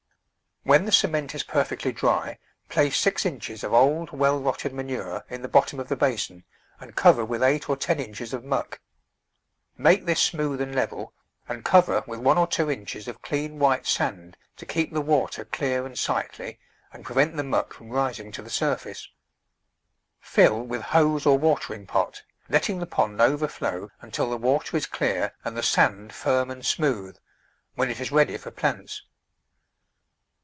[0.63, 2.37] When the cement is perfectly dry,
[2.69, 6.43] place six inches of old, well rotted manure in the bottom of the basin,
[6.79, 8.79] and cover with eight or ten inches of muck.
[9.75, 11.13] Make this smooth and level,
[11.49, 15.45] and cover with one or two inches of clean white sand to keep the water
[15.45, 16.59] clear and sightly
[16.93, 19.09] and prevent the muck from rising to the surface.
[20.19, 25.33] Fill with hose or watering pot, letting the pond overflow until the water is clear
[25.43, 27.17] and the sand firm and smooth,
[27.73, 29.01] when it is ready for plants.